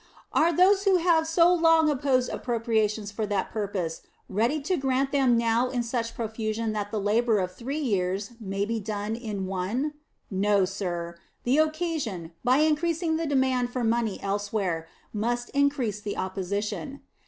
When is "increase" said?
15.51-16.01